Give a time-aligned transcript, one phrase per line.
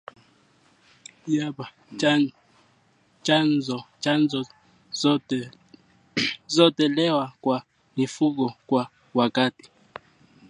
[4.03, 4.41] Chanjo
[6.53, 7.57] zitolewe kwa
[7.97, 8.83] mifugo kwa
[9.19, 9.69] wakati